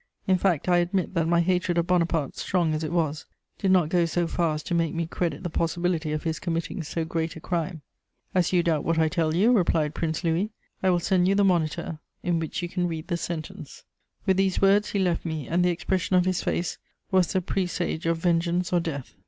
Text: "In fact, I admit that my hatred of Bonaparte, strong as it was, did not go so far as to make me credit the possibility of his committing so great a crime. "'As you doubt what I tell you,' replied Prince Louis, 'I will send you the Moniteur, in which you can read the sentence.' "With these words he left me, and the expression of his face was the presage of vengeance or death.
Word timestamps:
"In 0.25 0.39
fact, 0.39 0.67
I 0.67 0.77
admit 0.79 1.13
that 1.13 1.27
my 1.27 1.41
hatred 1.41 1.77
of 1.77 1.85
Bonaparte, 1.85 2.35
strong 2.35 2.73
as 2.73 2.83
it 2.83 2.91
was, 2.91 3.27
did 3.59 3.69
not 3.69 3.89
go 3.89 4.05
so 4.05 4.25
far 4.25 4.55
as 4.55 4.63
to 4.63 4.73
make 4.73 4.95
me 4.95 5.05
credit 5.05 5.43
the 5.43 5.49
possibility 5.51 6.11
of 6.11 6.23
his 6.23 6.39
committing 6.39 6.81
so 6.81 7.05
great 7.05 7.35
a 7.35 7.39
crime. 7.39 7.83
"'As 8.33 8.51
you 8.51 8.63
doubt 8.63 8.83
what 8.83 8.97
I 8.97 9.07
tell 9.09 9.35
you,' 9.35 9.51
replied 9.53 9.93
Prince 9.93 10.23
Louis, 10.23 10.49
'I 10.81 10.89
will 10.89 10.99
send 10.99 11.27
you 11.27 11.35
the 11.35 11.43
Moniteur, 11.43 11.99
in 12.23 12.39
which 12.39 12.63
you 12.63 12.67
can 12.67 12.87
read 12.87 13.09
the 13.09 13.17
sentence.' 13.17 13.83
"With 14.25 14.37
these 14.37 14.59
words 14.59 14.89
he 14.89 14.97
left 14.97 15.23
me, 15.23 15.47
and 15.47 15.63
the 15.63 15.69
expression 15.69 16.15
of 16.15 16.25
his 16.25 16.41
face 16.41 16.79
was 17.11 17.31
the 17.31 17.39
presage 17.39 18.07
of 18.07 18.17
vengeance 18.17 18.73
or 18.73 18.79
death. 18.79 19.13